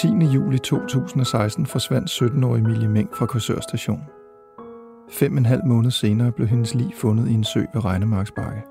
[0.00, 0.08] 10.
[0.08, 4.02] juli 2016 forsvandt 17-årige Emilie Meng fra Korsør station.
[5.10, 8.62] Fem og en halv måned senere blev hendes lig fundet i en sø ved Regnemarksbakke.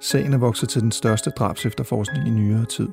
[0.00, 2.88] Sagen er vokset til den største drabs efterforskning i nyere tid.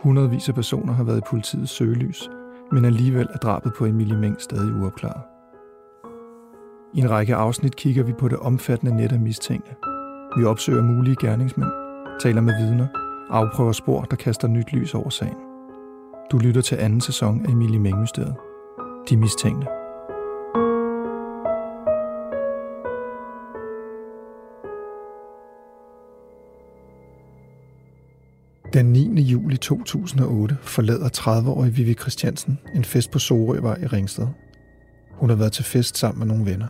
[0.00, 2.30] Hundredvis af personer har været i politiets søgelys,
[2.72, 5.22] men alligevel er drabet på Emilie Meng stadig uopklaret.
[6.94, 9.74] I en række afsnit kigger vi på det omfattende net af mistænkte.
[10.38, 11.70] Vi opsøger mulige gerningsmænd,
[12.22, 12.86] taler med vidner,
[13.30, 15.51] afprøver spor, der kaster nyt lys over sagen.
[16.32, 18.34] Du lytter til anden sæson af Emilie Mængmysteriet.
[19.08, 19.66] De mistænkte.
[28.72, 29.22] Den 9.
[29.22, 34.26] juli 2008 forlader 30-årige Vivi Christiansen en fest på Sorøvej i Ringsted.
[35.10, 36.66] Hun har været til fest sammen med nogle venner.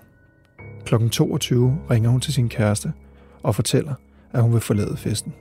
[0.84, 2.92] Klokken 22 ringer hun til sin kæreste
[3.42, 3.94] og fortæller,
[4.32, 5.34] at hun vil forlade festen.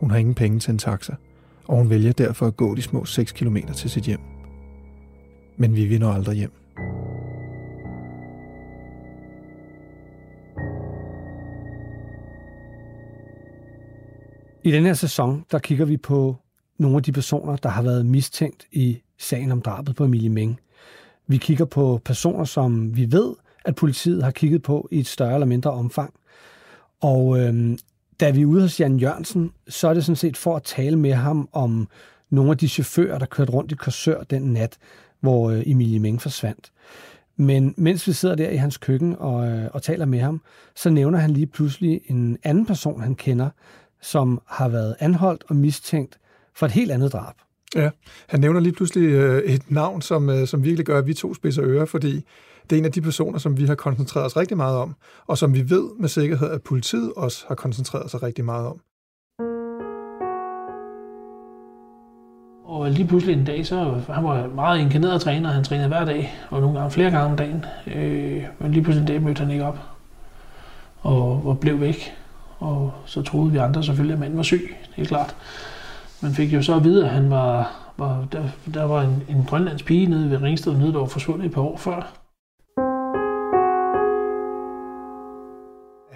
[0.00, 1.14] Hun har ingen penge til en taxa,
[1.68, 4.20] og hun vælger derfor at gå de små 6 km til sit hjem.
[5.56, 6.52] Men Vivi når aldrig hjem.
[14.64, 16.36] I den her sæson, der kigger vi på
[16.78, 20.60] nogle af de personer, der har været mistænkt i sagen om drabet på Emilie Meng.
[21.26, 25.34] Vi kigger på personer, som vi ved, at politiet har kigget på i et større
[25.34, 26.14] eller mindre omfang.
[27.00, 27.78] Og øhm,
[28.20, 30.96] da vi er ude hos Jan Jørgensen, så er det sådan set for at tale
[30.96, 31.88] med ham om
[32.30, 34.78] nogle af de chauffører, der kørte rundt i Korsør den nat,
[35.20, 36.72] hvor øh, Emilie Meng forsvandt.
[37.36, 40.40] Men mens vi sidder der i hans køkken og, øh, og taler med ham,
[40.74, 43.50] så nævner han lige pludselig en anden person, han kender,
[44.02, 46.18] som har været anholdt og mistænkt
[46.54, 47.34] for et helt andet drab.
[47.74, 47.90] Ja,
[48.26, 51.34] han nævner lige pludselig øh, et navn, som, øh, som virkelig gør, at vi to
[51.34, 52.24] spidser ører, fordi
[52.70, 54.94] det er en af de personer, som vi har koncentreret os rigtig meget om,
[55.26, 58.80] og som vi ved med sikkerhed, at politiet også har koncentreret sig rigtig meget om.
[62.64, 66.34] Og lige pludselig en dag, så han var meget inkarneret træner, han trænede hver dag,
[66.50, 67.64] og nogle gange flere gange om dagen.
[67.86, 69.78] Øh, men lige pludselig en dag mødte han ikke op,
[71.00, 72.14] og, og blev væk.
[72.58, 75.36] Og så troede vi andre selvfølgelig, at manden var syg, helt klart.
[76.22, 78.42] Man fik jo så at vide, at han var, var der,
[78.74, 81.62] der var en, en grønlands pige nede ved Ringsted, nede, der var forsvundet et par
[81.62, 82.25] år før.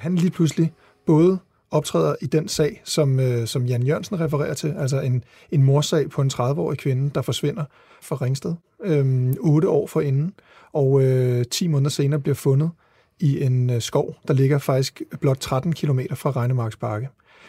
[0.00, 0.72] Han lige pludselig
[1.06, 1.38] både
[1.70, 6.10] optræder i den sag, som, øh, som Jan Jørgensen refererer til, altså en, en morsag
[6.10, 7.64] på en 30-årig kvinde, der forsvinder
[8.02, 10.34] fra Ringsted, øh, 8 år forinden,
[10.72, 12.70] og øh, 10 måneder senere bliver fundet
[13.20, 17.08] i en øh, skov, der ligger faktisk blot 13 km fra Regnemarksbakke.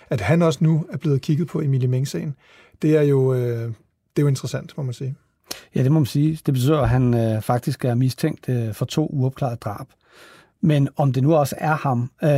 [0.10, 2.36] At han også nu er blevet kigget på Emilie Mengsagen,
[2.82, 3.68] det er jo, øh,
[4.16, 5.16] det er jo interessant, må man sige.
[5.76, 6.40] Ja, det må man sige.
[6.46, 9.88] Det betyder, at han øh, faktisk er mistænkt øh, for to uopklarede drab.
[10.62, 12.30] Men om det nu også er ham, øh,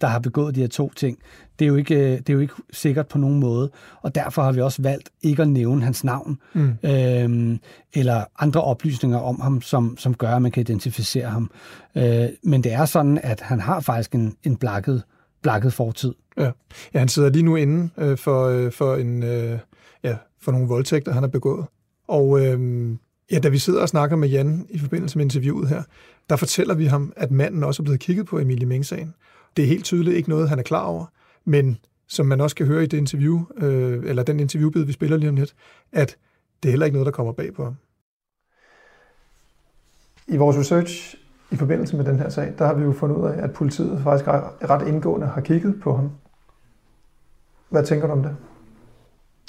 [0.00, 1.18] der har begået de her to ting,
[1.58, 3.70] det er, jo ikke, øh, det er jo ikke sikkert på nogen måde.
[4.02, 6.72] Og derfor har vi også valgt ikke at nævne hans navn, mm.
[6.82, 7.58] øh,
[7.94, 11.50] eller andre oplysninger om ham, som, som gør, at man kan identificere ham.
[11.96, 15.02] Øh, men det er sådan, at han har faktisk en, en blakket,
[15.42, 16.14] blakket fortid.
[16.38, 16.50] Ja.
[16.94, 19.58] ja, han sidder lige nu inde øh, for, øh, for, en, øh,
[20.04, 21.66] ja, for nogle voldtægter, han har begået.
[22.08, 22.90] Og øh,
[23.32, 25.82] ja, da vi sidder og snakker med Jan i forbindelse med interviewet her,
[26.30, 29.14] der fortæller vi ham, at manden også er blevet kigget på Emilie Meng-sagen.
[29.56, 31.06] Det er helt tydeligt ikke noget, han er klar over,
[31.44, 31.78] men
[32.08, 35.28] som man også kan høre i det interview, øh, eller den interviewbid, vi spiller lige
[35.28, 35.54] om lidt,
[35.92, 36.16] at
[36.62, 37.76] det er heller ikke noget, der kommer bag på ham.
[40.28, 41.14] I vores research
[41.50, 44.00] i forbindelse med den her sag, der har vi jo fundet ud af, at politiet
[44.02, 46.10] faktisk ret indgående har kigget på ham.
[47.68, 48.36] Hvad tænker du om det?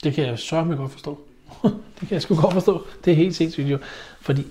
[0.04, 1.20] Det kan jeg sørge godt forstå
[1.63, 2.86] det kan jeg sgu godt forstå.
[3.06, 3.78] Det er helt sindssygt jo.
[4.22, 4.46] Fordi,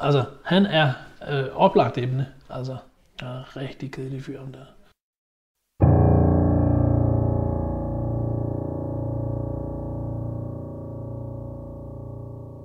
[0.00, 0.92] altså, han er
[1.30, 2.26] øh, oplagt emne.
[2.50, 2.76] Altså,
[3.20, 4.66] jeg er rigtig kedelig fyr om det.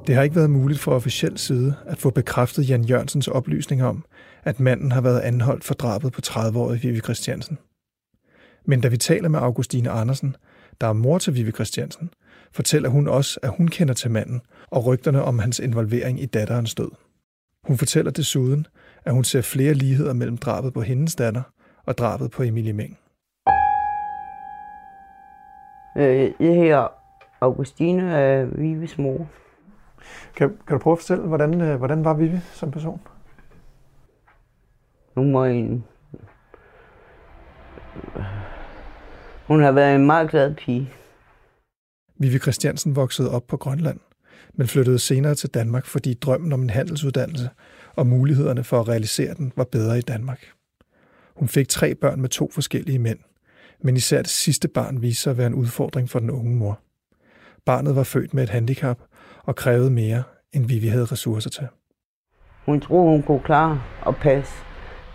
[0.08, 4.06] Det har ikke været muligt for officiel side at få bekræftet Jan Jørgensens oplysning om,
[4.44, 7.58] at manden har været anholdt for drabet på 30-årige Vivi Christiansen.
[8.66, 10.36] Men da vi taler med Augustine Andersen,
[10.82, 12.10] der er mor til Vivi Christiansen,
[12.54, 16.76] fortæller hun også, at hun kender til manden og rygterne om hans involvering i datterens
[16.76, 16.92] død.
[17.64, 18.68] Hun fortæller desuden,
[19.06, 21.42] at hun ser flere ligheder mellem drabet på hendes datter
[21.86, 22.98] og drabet på Emilie Meng.
[25.98, 26.88] Øh, jeg hedder
[27.42, 29.28] Augustine af Vives mor.
[30.36, 33.02] Kan, kan du prøve at fortælle, hvordan, øh, hvordan var Vivi som person?
[35.16, 35.84] Hun var en...
[39.48, 40.94] Hun har været en meget glad pige.
[42.22, 44.00] Vivi Christiansen voksede op på Grønland,
[44.54, 47.50] men flyttede senere til Danmark, fordi drømmen om en handelsuddannelse
[47.96, 50.46] og mulighederne for at realisere den var bedre i Danmark.
[51.36, 53.20] Hun fik tre børn med to forskellige mænd,
[53.84, 56.80] men især det sidste barn viste sig at være en udfordring for den unge mor.
[57.66, 59.00] Barnet var født med et handicap
[59.44, 60.24] og krævede mere,
[60.54, 61.68] end Vivi havde ressourcer til.
[62.66, 64.54] Hun troede, hun kunne klare at passe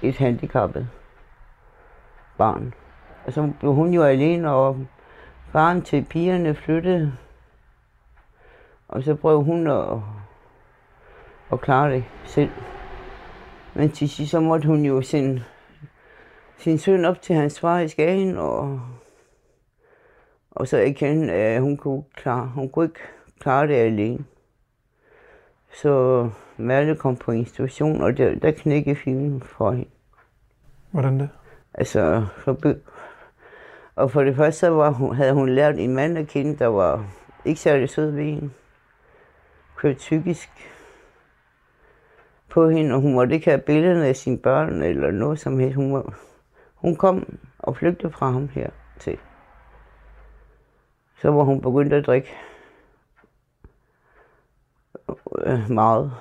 [0.02, 0.88] et handicappet
[2.38, 2.74] barn.
[3.26, 4.86] Og så blev hun jo alene, og
[5.52, 7.12] faren til pigerne flyttede.
[8.88, 9.98] Og så prøvede hun at,
[11.52, 12.50] at klare det selv.
[13.75, 15.44] Men til sidst så måtte hun jo sende
[16.58, 18.81] sin søn op til hans far i Skagen, og,
[20.50, 23.00] og så erkende, at hun kunne, klare, hun kunne ikke
[23.40, 24.25] klare det alene.
[25.72, 29.90] Så Merle kom på institution, og der, der knækkede filmen for hende.
[30.90, 31.28] Hvordan det?
[31.75, 32.26] Altså,
[32.62, 32.81] be-
[33.96, 36.66] og for det første så var hun, havde hun lært en mand at kende, der
[36.66, 37.06] var
[37.44, 38.50] ikke særlig sød ved hende.
[39.76, 40.50] Kørte psykisk
[42.48, 45.76] på hende, og hun måtte ikke have billederne af sine børn eller noget som helst.
[45.76, 46.14] Hun, var,
[46.75, 49.19] hun kom og flygtede fra ham her til.
[51.20, 52.34] Så var hun begyndt at drikke
[55.38, 56.12] øh, meget.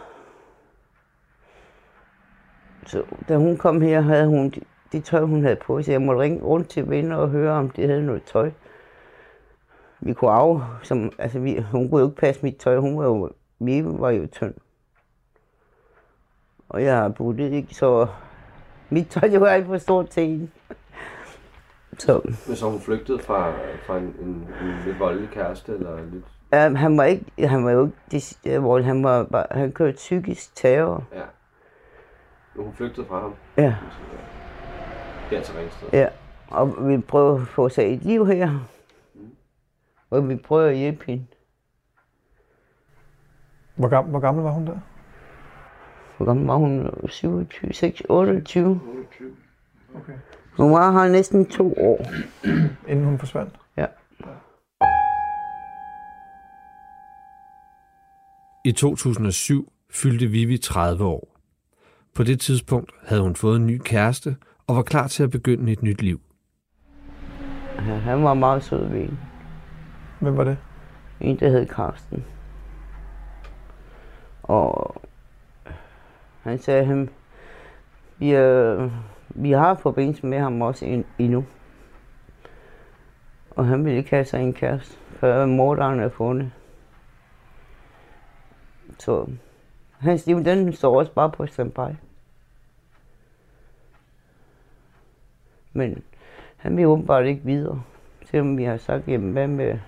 [2.86, 4.54] Så da hun kom her, havde hun
[4.95, 7.53] det, det tøj, hun havde på, så jeg måtte ringe rundt til venner og høre,
[7.53, 8.51] om de havde noget tøj.
[10.00, 13.06] Vi kunne af, som, altså vi, hun kunne jo ikke passe mit tøj, hun var
[13.06, 14.53] jo, vi var jo tynd.
[16.69, 18.07] Og jeg har budt ikke, så
[18.89, 20.50] mit tøj, det var alt for stort til hende.
[21.97, 23.51] Så, Men så hun flygtede fra,
[23.86, 26.25] fra en, en, en lidt voldelig kæreste, eller lidt...
[26.53, 27.97] ja, han var ikke, han var jo ikke,
[28.44, 31.03] det, hvor han var han kørte psykisk terror.
[31.13, 31.21] Ja.
[32.63, 33.33] Hun flygtede fra ham.
[33.57, 33.75] Ja.
[35.30, 35.89] Her til Ringsted.
[35.94, 36.07] Ja,
[36.48, 38.60] og vi prøver at få sig et liv her.
[40.10, 41.25] Og vi prøver at hjælpe hende.
[43.75, 44.77] Hvor gammel, hvor gammel var hun der?
[46.18, 46.89] Hvor gammel var hun?
[47.07, 48.81] 27, 6, 28.
[49.95, 50.13] Okay.
[50.57, 52.06] Hun var her næsten to år.
[52.89, 53.60] Inden hun forsvandt?
[53.78, 53.86] Ja.
[58.66, 61.38] I 2007 fyldte Vivi 30 år.
[62.13, 64.36] På det tidspunkt havde hun fået en ny kæreste
[64.67, 66.21] og var klar til at begynde et nyt liv.
[67.75, 69.17] Ja, Han var meget sød ved hende.
[70.19, 70.57] Hvem var det?
[71.21, 72.25] En, der hed Karsten.
[74.44, 74.95] Og
[76.41, 77.09] han sagde, at han,
[78.17, 78.91] vi, øh,
[79.29, 81.45] vi har forbindelse med ham også en, endnu.
[83.51, 86.51] Og han ville ikke have sig en kæreste, før morderen er fundet.
[89.00, 89.29] Så
[90.00, 91.95] hans liv, den står også bare på standby.
[95.75, 96.04] Men
[96.57, 97.83] han vil åbenbart ikke videre.
[98.25, 99.80] Selvom vi har sagt, jamen hvad med at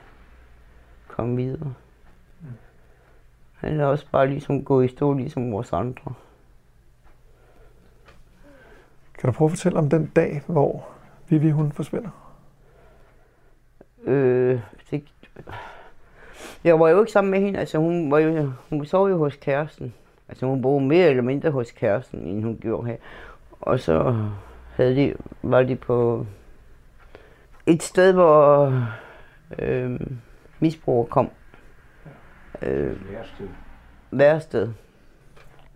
[1.07, 1.73] komme videre.
[3.53, 6.13] Han er også bare ligesom gået i stå, ligesom vores andre.
[9.19, 10.87] Kan du prøve at fortælle om den dag, hvor
[11.29, 12.09] Vivi hun forsvinder?
[14.03, 14.61] Øh,
[14.91, 15.03] det,
[16.63, 19.35] jeg var jo ikke sammen med hende, altså hun, var jo, hun sov jo hos
[19.35, 19.93] kæresten.
[20.29, 22.97] Altså hun boede mere eller mindre hos kæresten, end hun gjorde her.
[23.61, 24.25] Og så
[24.77, 26.25] havde de, var de på
[27.65, 28.73] et sted, hvor
[29.59, 29.99] øh,
[30.59, 31.29] misbrugere kom.
[32.61, 32.97] Øh,
[34.11, 34.69] værsted.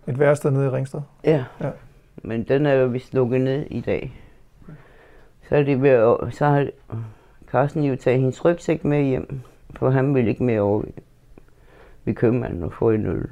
[0.06, 1.00] Et værested nede i Ringsted?
[1.24, 1.44] Ja.
[1.60, 1.70] Ja.
[2.16, 4.20] Men den er jo vist lukket ned i dag.
[5.48, 6.68] Så er det ved at, så har
[7.46, 9.40] Carsten jo taget hendes rygsæk med hjem,
[9.76, 10.82] for han ville ikke mere over
[12.04, 13.28] ved købmanden og få en øl.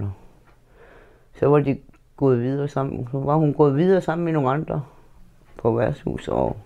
[1.35, 1.79] Så var de
[2.17, 3.09] gået videre sammen.
[3.13, 4.83] Så var hun gået videre sammen med nogle andre
[5.61, 6.57] på værtshus og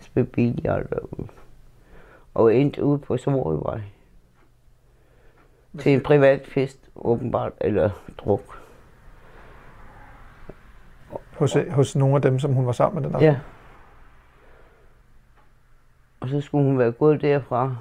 [0.00, 1.28] spille billiard og,
[2.34, 3.80] og endte ude på Sorøvej.
[5.78, 8.60] Til en privat fest, åbenbart, eller druk.
[11.38, 13.30] Hos, hos nogle af dem, som hun var sammen med den aften?
[13.30, 13.38] Ja.
[16.20, 17.76] Og så skulle hun være gået derfra.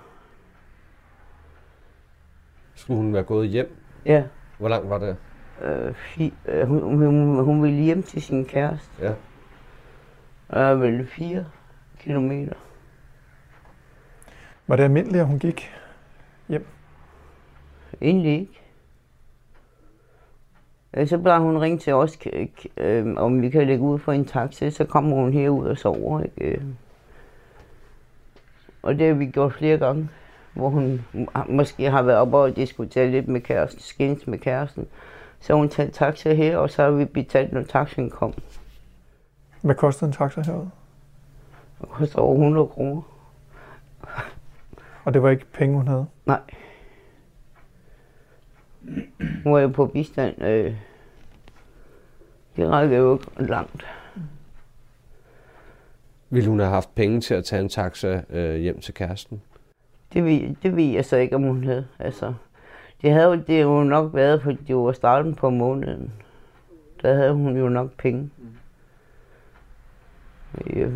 [2.75, 3.75] Skulle hun være gået hjem?
[4.05, 4.23] Ja.
[4.57, 5.17] Hvor langt var det?
[5.61, 8.91] Øh, fi, øh, hun, hun, hun ville hjem til sin kæreste.
[9.05, 9.13] Ja.
[10.49, 11.45] Der er vel fire
[11.99, 12.53] kilometer.
[14.67, 15.71] Var det almindeligt, at hun gik
[16.47, 16.65] hjem?
[18.01, 18.61] Egentlig ikke.
[20.93, 22.17] Øh, Så bare hun ringe til os,
[22.77, 26.21] øh, om vi kan lægge ud for en taxa, så kommer hun herud og sover.
[26.23, 26.45] Ikke?
[26.57, 26.63] Øh.
[28.81, 30.09] Og det har vi gjort flere gange,
[30.53, 34.87] hvor hun må- måske har været oppe og diskuteret lidt med kæresten, skændes med kæresten.
[35.39, 38.33] Så hun taget taxa her, og så har vi betalt, når taxaen kom.
[39.61, 40.69] Hvad kostede en taxa herude?
[41.81, 43.01] Det koster over 100 kroner.
[45.03, 46.05] Og det var ikke penge, hun havde?
[46.25, 46.41] Nej.
[49.45, 50.41] Nu er jeg på bistand.
[50.41, 50.75] Øh,
[52.55, 53.85] det rækker jo ikke langt.
[56.29, 59.41] Ville hun have haft penge til at tage en taxa øh, hjem til kæresten?
[60.13, 61.87] Det ved, det ved jeg så ikke, om hun havde.
[61.99, 62.33] Altså,
[63.01, 66.13] det havde jo, det jo nok været, fordi det var starten på måneden.
[67.01, 68.29] Der havde hun jo nok penge.
[70.67, 70.95] Øh,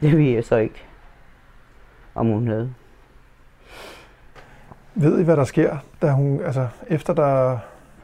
[0.00, 0.84] det ved jeg så ikke,
[2.14, 2.74] om hun havde.
[4.94, 7.58] Ved I, hvad der sker, da hun, altså, efter, der,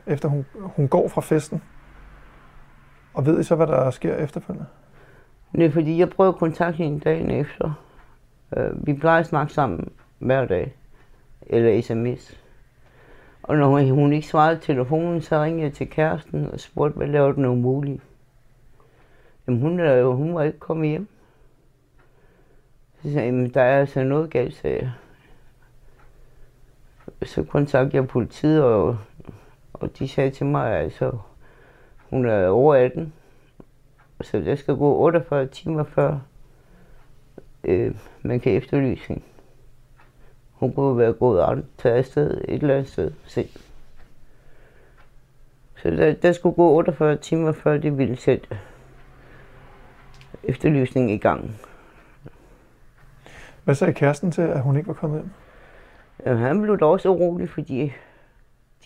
[0.07, 1.63] efter hun, hun går fra festen?
[3.15, 4.67] Og ved I så, hvad der sker efterfølgende?
[5.59, 7.73] Er fordi, jeg prøver at kontakte hende dagen efter.
[8.57, 10.77] Øh, vi plejer at snakke sammen hver dag.
[11.47, 12.39] Eller sms.
[13.43, 17.07] Og når hun, hun ikke svarede telefonen, så ringede jeg til kæresten og spurgte, hvad
[17.07, 18.03] laver den umuligt?
[19.47, 21.09] Jamen hun, er hun var ikke kommet hjem.
[22.97, 24.93] Så sagde jeg, "Jamen, der er altså noget galt, sagde jeg.
[27.23, 28.99] Så kontaktede jeg politiet, og,
[29.73, 31.19] og de sagde til mig, at altså,
[32.11, 33.13] hun er over 18.
[34.21, 36.19] Så der skal gå 48 timer før
[37.65, 39.23] øh, man kan efterlyse hende.
[40.53, 43.49] Hun kunne være gået an, taget afsted et eller andet sted selv.
[45.77, 48.49] Så der, der skulle gå 48 timer før det ville sætte
[50.45, 51.57] efterlysningen i gang.
[53.65, 55.31] Hvad sagde kæresten til, at hun ikke var kommet hjem?
[56.27, 57.93] Ja, han blev da også urolig, fordi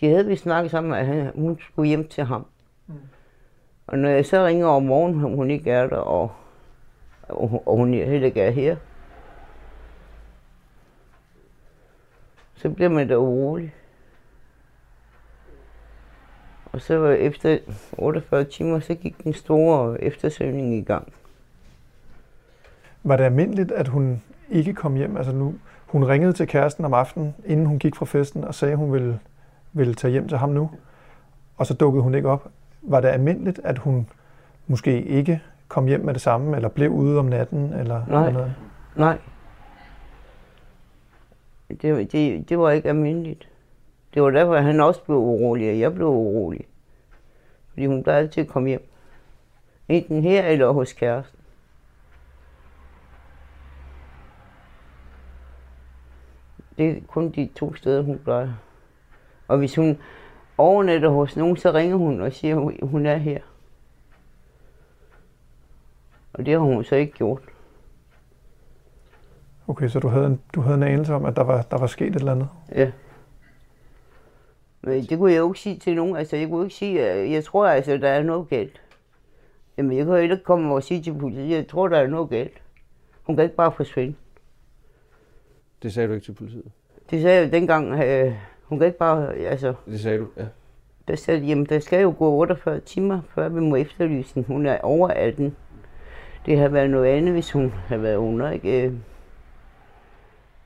[0.00, 2.46] de havde vist snakket sammen, at han, hun skulle hjem til ham.
[2.86, 2.94] Mm.
[3.86, 6.30] Og når jeg så ringer om morgenen, om hun ikke er der, og,
[7.28, 8.76] og, hun- og hun heller ikke er her,
[12.54, 13.74] så bliver man da urolig.
[16.72, 17.58] Og så var efter
[17.98, 21.12] 48 timer, så gik den store eftersøgning i gang.
[23.06, 25.16] Var det almindeligt, at hun ikke kom hjem?
[25.16, 25.54] Altså nu,
[25.86, 28.92] hun ringede til kæresten om aftenen, inden hun gik fra festen, og sagde, at hun
[28.92, 29.20] ville,
[29.72, 30.70] ville tage hjem til ham nu.
[31.56, 32.48] Og så dukkede hun ikke op.
[32.82, 34.08] Var det almindeligt, at hun
[34.66, 38.26] måske ikke kom hjem med det samme, eller blev ude om natten, eller Nej.
[38.26, 38.54] eller noget?
[38.96, 39.18] Nej.
[41.68, 43.48] Det, det, det var ikke almindeligt.
[44.14, 46.64] Det var derfor, at han også blev urolig, og jeg blev urolig.
[47.70, 48.88] Fordi hun plejede altid at komme hjem.
[49.88, 51.35] Enten her eller hos kæresten.
[56.78, 58.52] Det er kun de to steder, hun plejer.
[59.48, 59.98] Og hvis hun
[60.58, 63.40] overnatter hos nogen, så ringer hun og siger, at hun er her.
[66.32, 67.42] Og det har hun så ikke gjort.
[69.68, 71.86] Okay, så du havde en, du havde en anelse om, at der var, der var
[71.86, 72.48] sket et eller andet?
[72.74, 72.90] Ja.
[74.82, 76.16] Men det kunne jeg jo ikke sige til nogen.
[76.16, 78.82] Altså, jeg kunne ikke sige, at jeg tror, altså, der er noget galt.
[79.78, 82.30] Jamen, jeg kan jo ikke komme og sige til politiet, jeg tror, der er noget
[82.30, 82.62] galt.
[83.22, 84.14] Hun kan ikke bare forsvinde.
[85.82, 86.72] Det sagde du ikke til politiet?
[87.10, 90.46] Det sagde jeg dengang, øh, hun kan ikke bare, altså, Det sagde du, ja.
[91.08, 94.48] der sagde de, jamen, der skal jo gå 48 timer, før vi må efterlyse hende.
[94.48, 95.56] Hun er over 18.
[96.46, 98.86] Det har været noget andet, hvis hun havde været under, ikke?
[98.86, 98.92] Øh,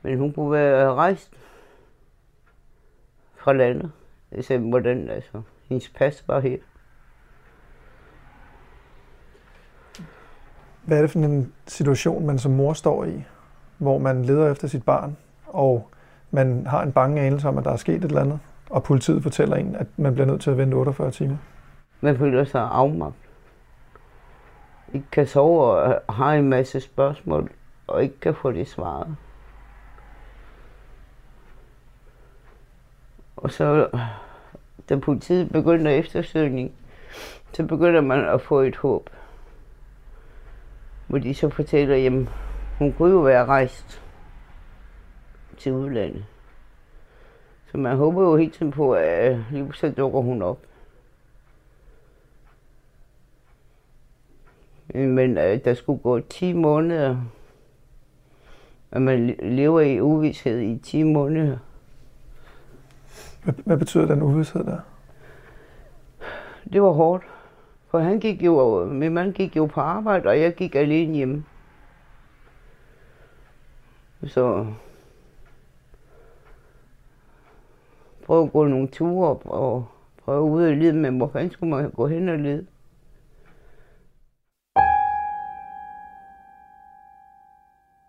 [0.02, 1.33] Men hun kunne være rejst
[3.37, 3.93] fra landet.
[4.33, 6.57] Altså, hvordan, altså, hendes pas var her.
[10.85, 13.25] Hvad er det for en situation, man som mor står i,
[13.80, 15.88] hvor man leder efter sit barn, og
[16.30, 19.22] man har en bange anelse om, at der er sket et eller andet, og politiet
[19.22, 21.37] fortæller en, at man bliver nødt til at vente 48 timer?
[22.00, 23.14] Man føler sig afmagt.
[24.94, 27.50] Ikke kan sove og har en masse spørgsmål,
[27.87, 29.16] og ikke kan få det svaret.
[33.37, 33.88] Og så,
[34.88, 36.72] da politiet begynder eftersøgning,
[37.52, 39.10] så begynder man at få et håb.
[41.06, 42.28] Hvor de så fortæller, jamen,
[42.80, 44.02] hun kunne jo være rejst
[45.58, 46.25] til udlandet.
[47.70, 50.58] Så man håber jo hele tiden på, at lige så dukker hun op.
[54.94, 57.16] Men øh, der skulle gå 10 måneder,
[58.90, 61.58] at man le- lever i uvidshed i 10 måneder.
[63.44, 64.78] Hvad, hvad betyder den uvidshed der?
[66.72, 67.25] Det var hårdt.
[67.88, 71.44] For han gik jo, min mand gik jo på arbejde, og jeg gik alene hjemme.
[74.27, 74.67] Så
[78.27, 79.87] prøv at gå nogle ture og,
[80.25, 82.67] prøve ud og lede, men hvor fanden skulle man gå hen og lede?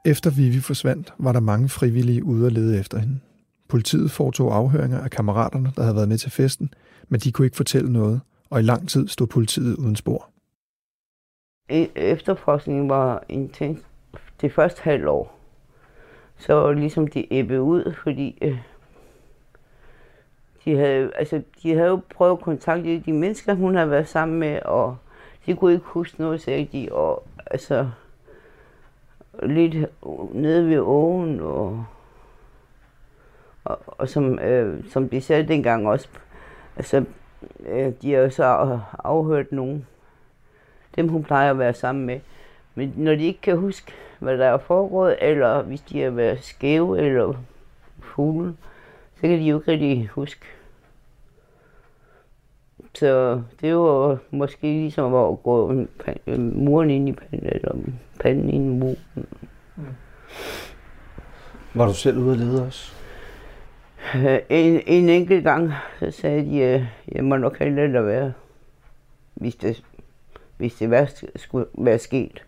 [0.06, 3.20] Efter Vivi forsvandt, var der mange frivillige ude at lede efter hende.
[3.70, 6.74] Politiet foretog afhøringer af kammeraterne, der havde været med til festen,
[7.10, 10.30] men de kunne ikke fortælle noget, og i lang tid stod politiet uden spor.
[11.72, 13.80] E- Efterforskningen var intens
[14.42, 15.41] det første halvår.
[16.42, 18.58] Så var det ligesom de æbbe ud, fordi øh,
[20.66, 24.40] de havde, altså, de havde jo prøvet at kontakte de mennesker, hun havde været sammen
[24.40, 24.98] med, og
[25.46, 27.90] de kunne ikke huske noget, sagde de, og altså
[29.44, 29.76] lidt
[30.34, 31.86] nede ved åen, og,
[33.64, 36.08] og, og som, øh, som de sagde dengang også,
[36.76, 37.06] altså,
[37.60, 39.88] øh, de har jo så afhørt nogen,
[40.96, 42.20] dem hun plejer at være sammen med.
[42.76, 46.44] Men når de ikke kan huske, hvad der er foregået, eller hvis de har været
[46.44, 47.34] skæve eller
[48.00, 48.56] fugle,
[49.16, 50.46] så kan de jo ikke rigtig huske.
[52.94, 57.76] Så det var måske ligesom at gå en pan- muren ind i panden, eller
[58.20, 58.98] panden ind i muren.
[61.74, 62.94] Var du selv ude at lede også?
[64.16, 68.34] Øh, En, en enkelt gang, så sagde de, at jeg må nok hellere lade være,
[69.34, 69.84] hvis det,
[70.58, 72.44] hvis det værste skulle være sket.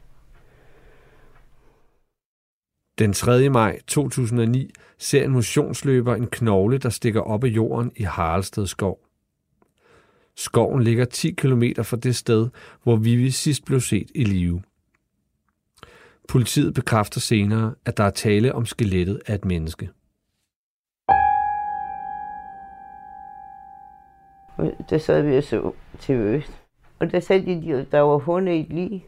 [3.00, 3.50] Den 3.
[3.50, 9.00] maj 2009 ser en motionsløber en knogle, der stikker op af jorden i Haraldsted skov.
[10.36, 12.50] Skoven ligger 10 km fra det sted,
[12.84, 14.62] hvor Vivi sidst blev set i live.
[16.30, 19.90] Politiet bekræfter senere, at der er tale om skelettet af et menneske.
[24.58, 26.62] Og der sad vi og så til Øst.
[27.00, 29.06] Og der sagde de, at der var fundet et lige.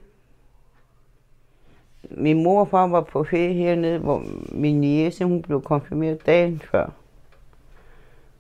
[2.12, 6.62] Min mor og far var på ferie hernede, hvor min niece, hun blev konfirmeret dagen
[6.72, 6.90] før.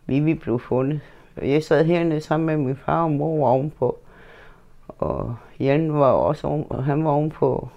[0.06, 1.02] Vivi blev fundet.
[1.36, 3.98] Og jeg sad hernede sammen med min far og mor var ovenpå.
[4.88, 7.70] Og Jan var også oven, og han var ovenpå.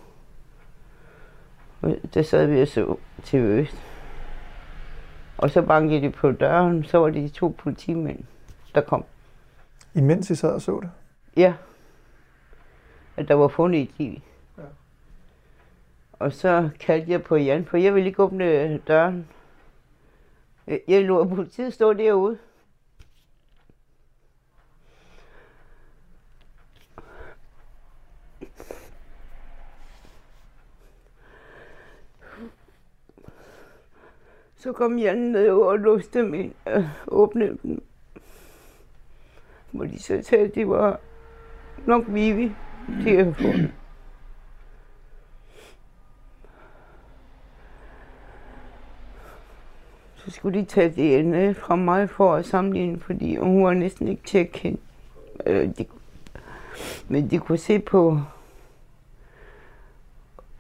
[1.80, 3.76] Og der sad vi og så til Øst.
[5.38, 8.24] Og så bankede de på døren, så var det de to politimænd,
[8.74, 9.04] der kom.
[9.94, 10.90] Imens I sad og så det?
[11.36, 11.54] Ja.
[13.16, 14.20] At der var fundet et liv.
[16.18, 19.28] Og så kaldte jeg på Jan, for jeg ville ikke åbne døren.
[20.66, 22.38] Jeg- Jeg lå politiet stå derude.
[34.56, 37.82] Så kom Jan ned og låste dem ind og øh, åbnede dem.
[39.70, 41.00] Hvor de så sagde, at det var
[41.86, 42.52] nok Vivi,
[43.04, 43.72] de havde fundet.
[50.28, 54.22] Så skulle de tage DNA fra mig for at sammenligne, fordi hun var næsten ikke
[54.22, 54.80] til at kende.
[55.46, 55.84] Øh, de,
[57.08, 58.20] men de kunne se på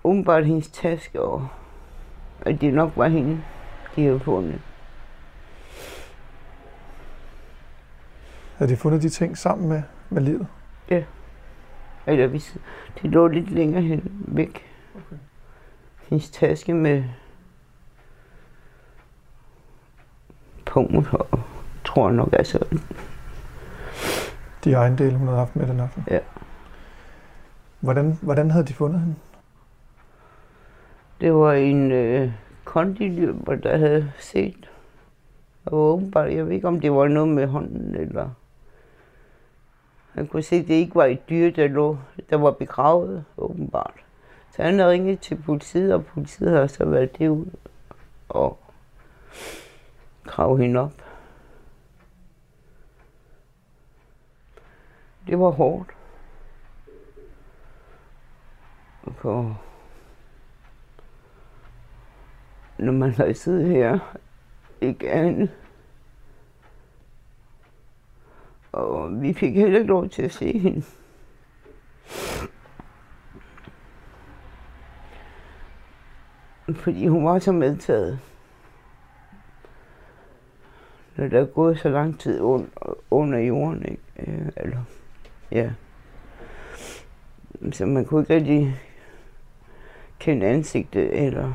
[0.02, 1.48] umiddelbart hendes taske, og
[2.40, 3.42] at det nok var hende,
[3.96, 4.60] de havde fundet.
[8.56, 10.46] Havde de fundet de ting sammen med, med livet?
[12.06, 12.56] Eller hvis
[13.02, 14.66] det lå lidt længere hen væk.
[14.94, 15.16] Okay.
[16.08, 17.04] Hendes taske med
[20.86, 21.40] punkt og
[21.84, 22.58] tror nok altså.
[24.64, 26.04] De ejendele, hun havde haft med den aften?
[26.10, 26.18] Ja.
[27.80, 29.14] Hvordan, hvordan havde de fundet hende?
[31.20, 32.32] Det var en øh,
[32.64, 34.70] kondiløber, der havde set.
[35.66, 38.30] Og åbenbart, jeg ved ikke om det var noget med hånden eller...
[40.12, 41.98] Han kunne se, at det ikke var et dyr, der lå,
[42.30, 43.94] der var begravet, åbenbart.
[44.56, 47.46] Så han havde ringet til politiet, og politiet har så været det ud
[48.28, 48.58] og
[50.28, 50.92] krav hende op.
[55.26, 55.90] Det var hårdt.
[59.14, 59.60] For
[62.78, 63.98] når man har siddet her,
[64.80, 65.50] ikke andet.
[68.72, 70.82] Og vi fik heller ikke lov til at se hende.
[76.74, 78.27] Fordi hun var så medtaget.
[81.18, 82.66] Når der er gået så lang tid under,
[83.10, 84.02] under jorden, ikke?
[84.18, 84.78] Øh, Eller,
[85.52, 85.70] ja.
[87.72, 88.76] Så man kunne ikke rigtig
[90.18, 91.52] kende ansigtet, eller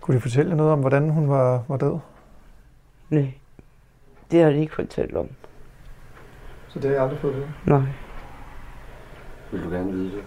[0.00, 1.98] Kunne de fortælle noget om, hvordan hun var, var død?
[3.10, 3.32] nej.
[4.30, 5.28] Det har de ikke fortalt om.
[6.68, 7.50] Så det har jeg aldrig fået det.
[7.66, 7.82] Nej.
[9.52, 10.24] Vil du gerne vide det?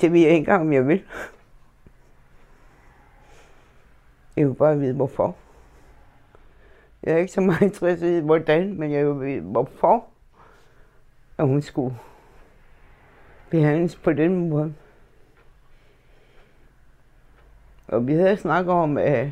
[0.00, 1.02] Det ved jeg ikke engang, om jeg vil.
[4.36, 5.36] Jeg vil bare vide, hvorfor.
[7.02, 10.04] Jeg er ikke så meget interesseret i, hvordan, men jeg vil vide, hvorfor
[11.38, 11.96] at hun skulle
[13.50, 14.74] behandles på den måde.
[17.88, 19.30] Og vi havde snakket om, at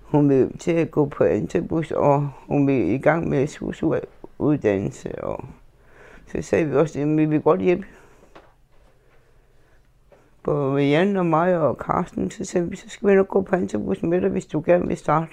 [0.00, 5.24] hun ville til at gå på antibus, og hun ville i gang med SUSU-uddannelse.
[5.24, 5.44] Og
[6.26, 7.86] så sagde vi også, at vi vil godt hjælpe
[10.46, 13.56] på Jan og mig og Carsten, så sagde vi, så skal vi nok gå på
[13.56, 15.32] antibus med dig, hvis du gerne vil starte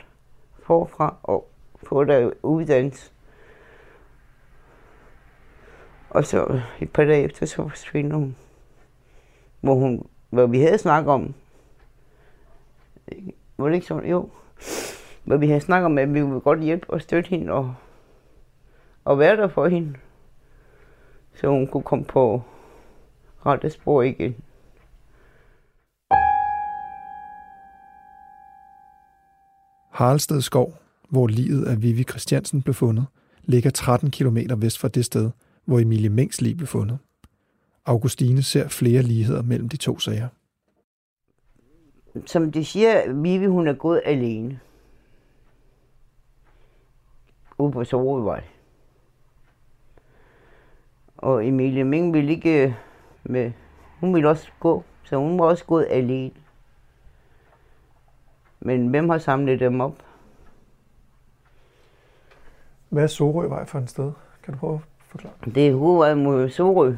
[0.63, 1.49] forfra og
[1.84, 3.12] få dig uddannelse.
[6.10, 8.36] Og så et par dage efter, så forsvinder hun.
[9.62, 11.34] Hvor, hun, hvor vi havde snakket om,
[13.58, 14.10] var det ikke sådan?
[14.10, 14.30] Jo.
[15.23, 17.76] Hvor vi havde snakket om, at vi ville godt hjælpe og støtte hende og,
[19.06, 19.93] og være der for hende.
[21.34, 22.41] Så hun kunne komme på
[23.45, 24.36] rette spor igen.
[29.93, 30.77] Haraldsted Skov,
[31.10, 33.06] hvor livet af Vivi Christiansen blev fundet,
[33.43, 35.32] ligger 13 km vest fra det sted,
[35.65, 36.97] hvor Emilie Mengs liv blev fundet.
[37.86, 40.27] Augustine ser flere ligheder mellem de to sager.
[42.25, 44.60] Som de siger, Vivi hun er gået alene.
[47.58, 48.43] Ude på Sorøvej.
[51.17, 52.73] Og Emilie Meng ville ikke øh,
[53.23, 53.51] med,
[53.99, 56.42] hun ville også gå, så hun var også gået alene.
[58.65, 59.95] Men hvem har samlet dem op?
[62.89, 64.12] Hvad er Sorøvej for en sted?
[64.43, 65.34] Kan du prøve at forklare?
[65.56, 66.95] Det er hovedvej mod Sorø.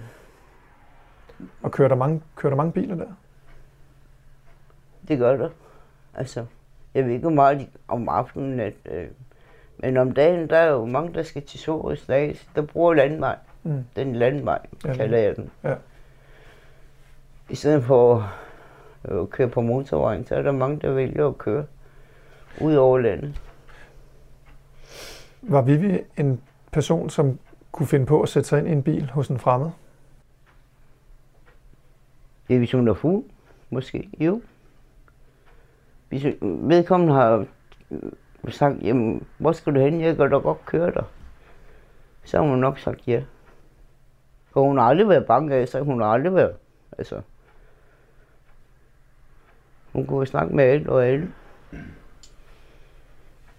[1.62, 3.08] Og kører der mange, kører der mange biler der?
[5.08, 5.50] Det gør der.
[6.14, 6.46] Altså,
[6.94, 9.08] jeg ved ikke, hvor meget om aftenen, at, øh,
[9.78, 13.38] men om dagen, der er jo mange, der skal til Sorø Stads, der bruger landvej.
[13.64, 13.84] Mm.
[13.96, 14.94] Den landvej, Ja.
[14.94, 15.52] kalder jeg den.
[15.64, 15.76] Ja.
[17.50, 18.32] I stedet for
[19.08, 21.66] at køre på motorvejen, så er der mange, der vælger at køre
[22.62, 23.42] ud over landet.
[25.42, 26.42] Var Vivi en
[26.72, 27.40] person, som
[27.72, 29.70] kunne finde på at sætte sig ind i en bil hos en fremmed?
[32.50, 33.24] Er, hvis hun er fuld,
[33.70, 34.10] måske.
[34.20, 34.42] Jo.
[36.10, 37.46] Hvis vedkommende har
[37.92, 38.12] øh,
[38.50, 40.02] sagt, jamen, hvor skal du hen?
[40.02, 41.04] Jeg kan da godt køre dig.
[42.24, 43.24] Så har hun nok sagt ja.
[44.52, 46.56] For hun har aldrig været bange af, så hun har aldrig været,
[46.98, 47.22] altså.
[49.96, 51.32] Hun kunne snakke med alle og alle.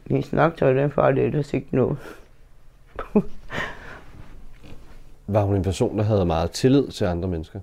[0.07, 1.99] Hendes snaktøj, den far, det er ellers ikke noget.
[5.27, 7.61] Var hun en person, der havde meget tillid til andre mennesker?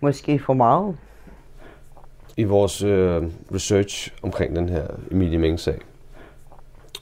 [0.00, 0.96] Måske for meget.
[2.36, 3.22] I vores øh,
[3.54, 5.78] research omkring den her Emilie Meng-sag,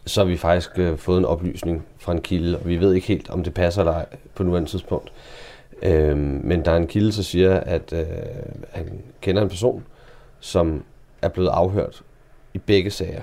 [0.07, 3.07] så har vi faktisk øh, fået en oplysning fra en kilde, og vi ved ikke
[3.07, 5.13] helt, om det passer eller ej på nuværende tidspunkt.
[5.83, 8.07] Øh, men der er en kilde, der siger, at øh,
[8.71, 9.85] han kender en person,
[10.41, 10.85] som
[11.23, 12.03] er blevet afhørt
[12.55, 13.23] i begge sager.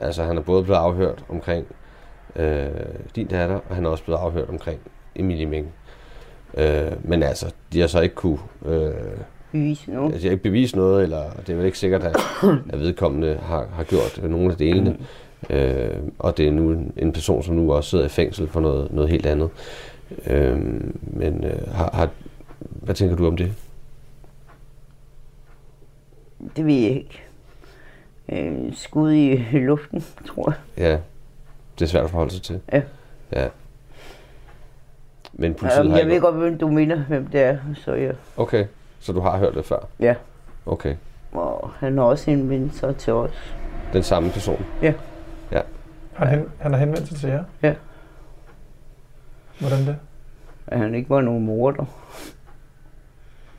[0.00, 1.66] Altså han er både blevet afhørt omkring
[2.36, 2.68] øh,
[3.16, 4.80] din datter, og han er også blevet afhørt omkring
[5.14, 5.72] Emilie Meng.
[6.54, 8.92] Øh, men altså, de har så ikke kunne øh,
[9.52, 10.12] Bevise noget.
[10.12, 12.16] Altså, ikke bevist noget, eller det er vel ikke sikkert, at,
[12.72, 14.96] at vedkommende har, har gjort nogle af delene.
[15.50, 18.60] Øh, og det er nu en, en person, som nu også sidder i fængsel for
[18.60, 19.50] noget, noget helt andet.
[20.26, 20.58] Øh,
[21.02, 22.08] men øh, har, har,
[22.58, 23.52] hvad tænker du om det?
[26.56, 27.22] Det ved jeg ikke.
[28.28, 30.84] Øh, skud i luften, tror jeg.
[30.84, 30.98] Ja,
[31.78, 32.60] det er svært at forholde sig til.
[32.72, 32.82] Ja.
[33.32, 33.48] Ja.
[35.32, 38.10] Men politiet Jamen, har jeg ved godt, hvem du mener, hvem det er, så ja.
[38.36, 38.66] Okay,
[39.00, 39.88] så du har hørt det før?
[40.00, 40.14] Ja.
[40.66, 40.96] Okay.
[41.32, 43.54] Og han har også henvendt sig til os.
[43.92, 44.66] Den samme person?
[46.16, 47.44] Han, hen, han har henvendt sig til jer?
[47.62, 47.74] Ja.
[49.60, 49.96] Hvordan det?
[50.66, 51.84] At han ikke var nogen morder.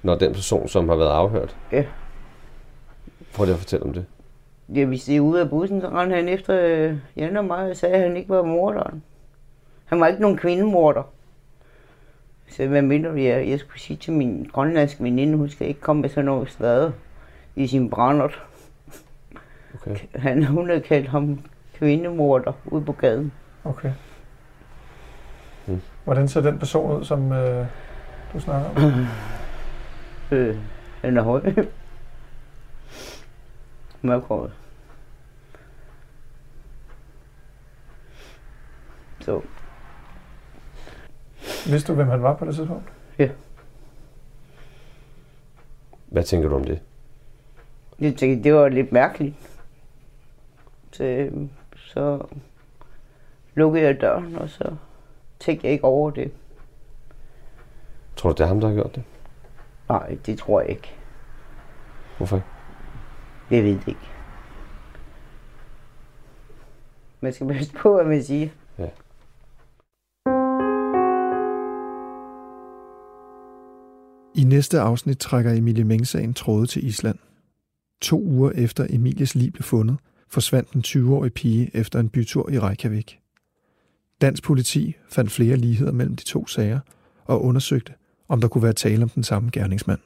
[0.04, 1.58] Når den person, som har været afhørt?
[1.72, 1.84] Ja.
[3.34, 4.06] Prøv lige at fortælle om det.
[4.76, 7.70] Ja, hvis de er ude af bussen, så rendte han efter øh, Jan og mig
[7.70, 9.04] og sagde, at han ikke var morderen.
[9.86, 11.04] Han var ikke nogen kvindemorder.
[12.50, 13.16] Så hvad mener du?
[13.16, 16.50] Jeg, jeg skulle sige til min grønlandske veninde, hun skal ikke komme med sådan noget
[16.50, 16.94] slade
[17.56, 18.44] i sin brændert.
[19.74, 19.96] Okay.
[20.16, 21.40] Han, hun havde kaldt ham
[21.74, 23.32] kvindemorder ude på gaden.
[23.64, 23.92] Okay.
[26.08, 27.66] Hvordan ser den person ud, som øh,
[28.34, 28.76] du snakker om?
[30.32, 30.58] Øh,
[31.02, 31.54] han er høj.
[34.02, 34.52] Mørkhåret.
[39.20, 39.42] Så
[41.70, 42.94] Vidste du, hvem han var på det tidspunkt?
[46.08, 46.82] Hvad tænker du om det?
[48.00, 49.36] jeg tænkte, det var lidt mærkeligt.
[50.92, 52.26] Så, øhm, så
[53.56, 54.76] lukkede jeg døren, og så
[55.40, 56.32] tænkte jeg ikke over det.
[58.16, 59.04] Tror du, det er ham, der har gjort det?
[59.90, 60.96] Nej, det tror jeg ikke.
[62.18, 62.44] Hvorfor?
[63.52, 64.00] Jeg ved det ikke.
[67.22, 68.50] Man skal passe på, hvad man siger.
[68.78, 68.90] Ja.
[74.36, 77.20] I næste afsnit trækker Emilie Meng-sagen tråde til Island.
[78.02, 79.98] To uger efter Emilies lig blev fundet,
[80.28, 83.20] forsvandt den 20-årige pige efter en bytur i Reykjavik.
[84.22, 86.80] Dansk politi fandt flere ligheder mellem de to sager
[87.26, 87.94] og undersøgte,
[88.28, 90.00] om der kunne være tale om den samme gerningsmand.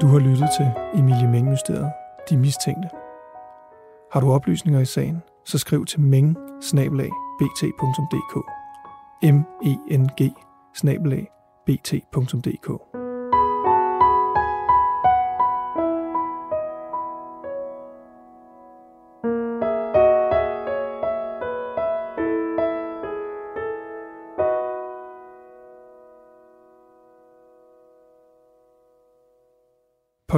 [0.00, 1.92] Du har lyttet til Emilie Meng-mysteriet,
[2.30, 2.88] De Mistænkte.
[4.12, 6.36] Har du oplysninger i sagen, så skriv til meng
[7.40, 8.36] bt.dk
[9.22, 10.32] m e n g
[11.66, 12.97] bt.dk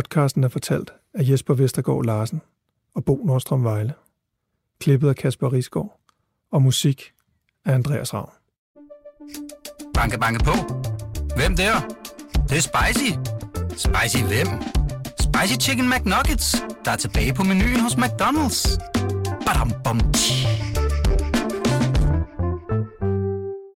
[0.01, 2.41] Podcasten er fortalt af Jesper Vestergaard Larsen
[2.95, 3.95] og Bo Nordstrøm Vejle.
[4.81, 6.01] Klippet af Kasper Risgaard
[6.53, 7.13] og musik
[7.65, 8.31] af Andreas Ravn.
[9.95, 10.53] Banke, banke på.
[11.37, 11.81] Hvem der?
[11.81, 13.11] Det, det er spicy.
[13.71, 14.47] Spicy hvem?
[15.21, 18.79] Spicy Chicken McNuggets, der er tilbage på menuen hos McDonald's.
[19.47, 20.40] Badum, bom, tji.